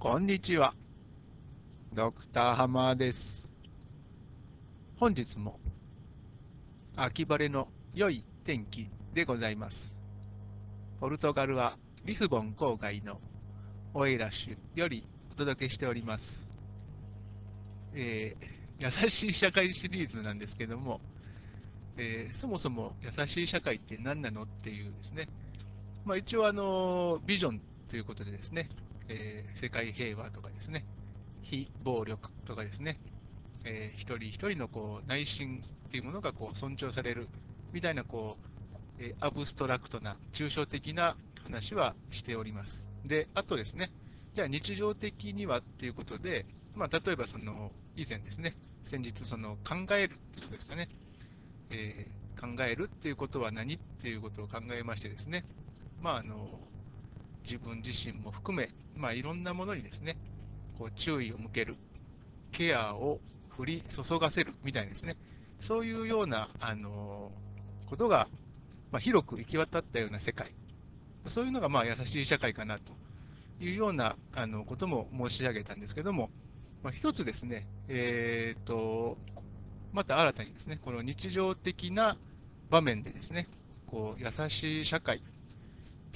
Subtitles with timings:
[0.00, 0.74] こんにちは。
[1.92, 3.50] ドクターハマーです。
[4.96, 5.58] 本日も
[6.94, 9.98] 秋晴れの良い天気でございます。
[11.00, 13.20] ポルトガルはリスボン郊外の
[13.92, 16.48] オエラ州よりお届けしております。
[17.92, 21.00] えー優しい社会シリーズなんですけども、
[21.96, 25.28] えーそもそも優しい社会って何なのっていうですね、
[26.04, 27.60] まあ、一応あの、ビジョン
[27.90, 28.68] ということでですね、
[29.08, 30.84] えー世界平和とかですね、
[31.42, 32.98] 非暴力とかですね、
[33.64, 37.28] えー一人一人のこう内心っていうものがこう尊重される
[37.72, 38.36] みたいなこ
[38.98, 42.88] う、えーアブストラクトな抽象的な話はしております。
[43.04, 43.90] で、あとですね、
[44.34, 50.88] じゃあ日常的にはっていうことで、まあ、例えばその以前ですね、先日その考えるっていうことですかね、
[51.70, 55.44] えー考えるっていうことは何っていうことを考えましてですね、
[56.00, 56.48] まあ、あの
[57.42, 60.16] 自分自身も含め、まあ、いろんなものにですね、
[60.78, 61.76] こう注意を向ける、
[62.52, 63.20] ケアを
[63.56, 65.16] 振り注がせるみたいですね、
[65.60, 67.30] そういうようなあの
[67.88, 68.28] ことが、
[68.90, 70.52] まあ、広く行き渡ったような世界、
[71.28, 72.92] そういうのがまあ優しい社会かなと
[73.64, 76.30] いうようなあのことも申し上げたんですけども、
[76.82, 79.16] まあ、一つですね、えーと、
[79.92, 82.16] また新たにですね、この日常的な
[82.70, 83.48] 場面でですね、
[83.86, 85.22] こう優しい社会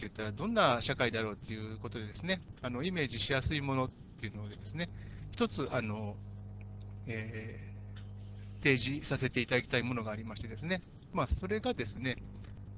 [0.00, 3.90] 言ったらどんな社会だろうっていうことでですね、あのイメージしやすいものっ
[4.20, 4.88] ていうのでですね、
[5.30, 6.16] 一つあの、
[7.06, 7.72] えー
[8.62, 10.82] 提示させていただきたいものがありましてですね、
[11.12, 12.16] まあ、それがですね、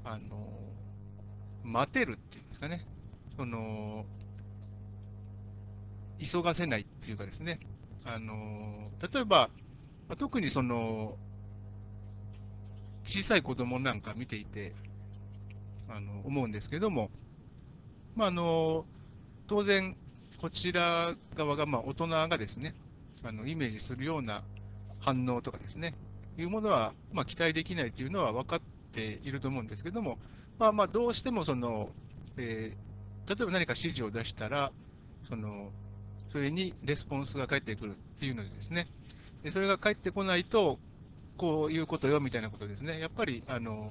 [0.03, 0.49] あの
[1.63, 2.87] 待てるっていうんですかね、
[3.37, 4.05] その
[6.19, 7.61] 急がせないっていうかですね、
[8.05, 9.51] あの例えば、
[10.09, 11.17] まあ特にその
[13.05, 14.75] 小さい子供なんか見ていて
[15.89, 17.11] あの思うんですけども、
[18.17, 18.85] まあ、あの
[19.49, 19.97] 当然、
[20.41, 22.75] こちら側が、まあ、大人がですね
[23.23, 24.43] あのイメージするような
[25.01, 25.95] 反応とかですね、
[26.39, 28.61] いうものは、まあ、期待できないというのは分かっ
[28.95, 30.19] ていると思うんですけども、
[30.59, 31.91] まあ、まあどうしてもその、
[32.37, 32.95] えー
[33.27, 34.71] 例えば何か指示を出したら、
[35.29, 35.71] その
[36.31, 38.87] それにレスポンスが返ってくるっていうのでですね、
[39.43, 40.79] でそれが返ってこないと、
[41.39, 43.91] こういうことよみたいなことですね、やっぱりあの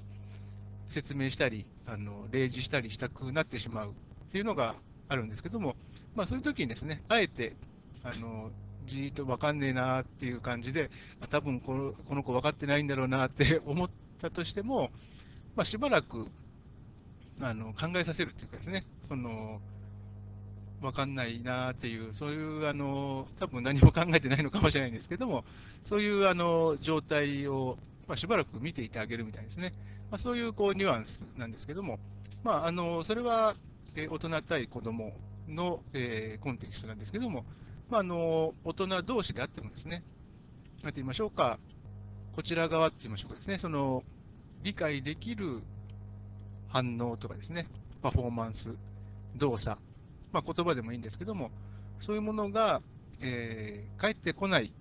[0.94, 3.94] 説明したりあの、例示したりしたくなってしまうっ
[4.32, 4.76] ていうのが
[5.10, 5.76] あるんですけども、
[6.16, 7.56] まあ、そういう時にですね、あえて
[8.04, 8.52] あの
[8.86, 10.90] じーっと分かんねえなっていう感じで、
[11.22, 13.90] あ多分このこの子分かってないんだろうなって 思っ
[14.22, 14.92] たとしても、
[15.56, 16.28] まあ、しばらく
[17.40, 19.62] あの考えさせるっていうかですね、その
[20.82, 25.46] 分かんないなっていう、そういうあの多分何も考えてないのかもしれないんですけども、
[25.86, 27.78] そういうあの状態を、
[28.08, 29.74] まあ、しばらく見ていてあげるみたいですね、
[30.14, 31.98] まあ、そういうこうニュアンスなんですけども、
[32.44, 33.56] まあ、あのそれは
[33.96, 35.12] え大人対子供
[35.48, 37.46] の、えコンテキストなんですけども、
[37.90, 40.04] まあ、あの大人同士であってもですね、
[40.84, 41.58] なんて言いましょうか、
[42.36, 44.04] こちら側って言いましょうかですね、その
[44.62, 45.64] 理解できる
[46.68, 47.68] 反応とかですね、
[48.04, 48.76] パフォーマンス、
[49.36, 49.82] 動作、
[50.32, 51.50] まあ、言葉でもいいんですけども、
[52.00, 52.84] そういうものが、
[53.20, 54.72] えー返ってこない。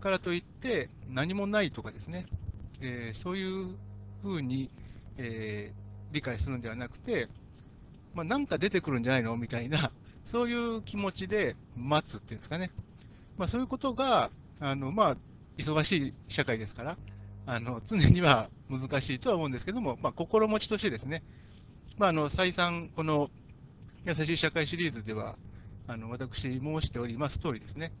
[0.00, 2.26] からといって、何もないとかですね、
[2.80, 3.76] えーそういう
[4.22, 4.70] ふうに、
[5.18, 7.28] えー理解するのではなくて、
[8.14, 9.36] まあ、なんか出てくるんじゃないの？
[9.36, 9.90] みたいな、
[10.24, 12.70] そういう気持ちで待つっていうんですかね、
[13.36, 15.16] まあ、そういうことが、あのまあ、
[15.58, 16.96] 忙しい社会ですから、
[17.44, 21.22] あの常には難しいとは思うんですけども、まあ、心持ちとしてですね、
[21.98, 23.28] まあ、あの再三、この
[24.04, 25.36] 優しい社会シリーズでは、
[25.88, 27.92] あの私申しております通りですね、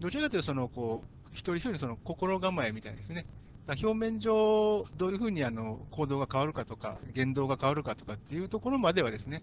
[0.00, 3.26] どちらかというとそのこう、一人一人のその心構えみたいですね、
[3.74, 9.42] 表面上、どういうふうにあの行動が変わるかとか、言動が変わるかとかっていうところまではですね、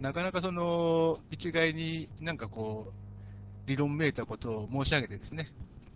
[0.00, 5.52] なかなかその一概になんかこう、理論めいたことを申し上げてですね、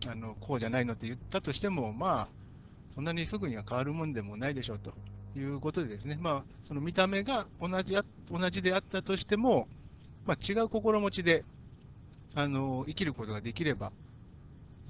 [0.06, 2.28] あのこうじゃないのって言ったとしても、まあ、
[2.94, 4.92] そんなにすぐには変わるもんでもないでしょうと
[5.38, 7.96] いうことでですね、まあ、その見た目が同じ
[8.30, 9.66] 同じであったとしても、
[10.26, 11.44] まあ、違う心持ちで
[12.34, 13.92] あの生きることができれば、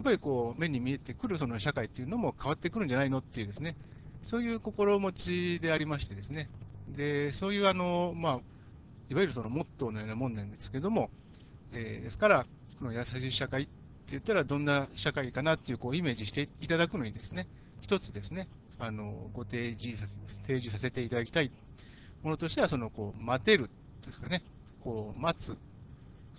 [0.01, 3.77] っぱりこう目に見えてくるその社会っていうのも変わってくるんじゃないのっていうですね、
[4.23, 6.49] そういう心持ちでありましてですね、
[6.97, 8.33] でそういうあの、まあ、
[9.11, 11.11] いわゆるそのモットーのようなもんなんですけども、
[11.73, 12.47] えーですから、
[12.79, 13.73] この優しい社会って
[14.11, 17.47] 言ったらどんな社会かなっていうこうイメージしていただくのにですね、
[17.81, 18.49] 一つですね、
[18.79, 20.13] あのご提示させ
[20.43, 21.51] 提示させていただきたい。
[22.23, 23.71] ものとしては、そのこう待てる
[24.05, 24.43] ですかね、
[24.83, 25.57] こう待つ、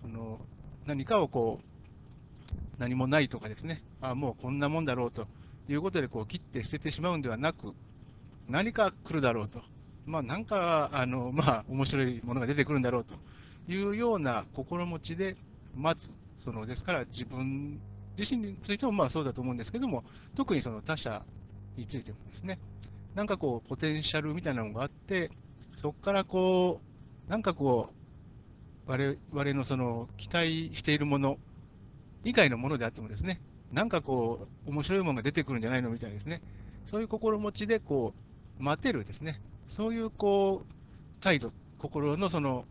[0.02, 0.40] その
[0.86, 1.75] 何かをこう
[2.78, 5.28] 何もないとかですね、あもうこんなもんだろうと。
[5.68, 7.74] いうことでこう切って捨ててしまうんではなく、
[8.48, 9.62] 何か来るだろうと、
[10.06, 13.16] まあ、なんかあの、まあ、面白いものが出てくるんだろうと。
[13.68, 15.36] いうような心持ちで
[15.76, 17.80] 待つ、そのですから自分
[18.18, 20.04] 自身についてもまあそうだと思うんですけども、
[20.36, 21.24] 特にその他者
[21.78, 22.60] についてもですね、
[23.16, 25.32] なんかこう、ポテンシャルみたいなのがあって、
[25.78, 26.80] そこからこ
[27.28, 27.90] う、なんかこ
[28.88, 31.38] う、我々のその期待しているもの
[32.26, 33.40] 以外のものであってもですね、
[33.72, 36.42] なんかこう、面白いものが出てくるんじゃないのみたいですね、
[36.86, 38.14] そういう心持ちでこ
[38.60, 42.66] う、待てるですね、そういうこう、態度、心のその、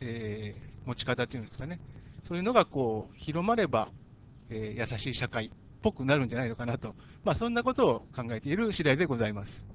[0.00, 1.78] えー持ち方っていうんですかね、
[2.24, 3.88] そういうのがこう、広まれば、
[4.50, 5.50] えー優しい社会っ
[5.82, 6.94] ぽくなるんじゃないのかなと、
[7.24, 9.66] まあ、そんなことを考えている次第でございます。